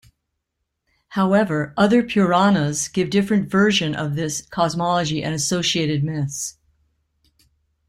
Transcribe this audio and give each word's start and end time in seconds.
However, 1.09 1.75
other 1.77 2.01
Puranas 2.01 2.87
give 2.87 3.11
different 3.11 3.51
version 3.51 3.93
of 3.93 4.15
this 4.15 4.41
cosmology 4.41 5.23
and 5.23 5.35
associated 5.35 6.03
myths. 6.03 6.57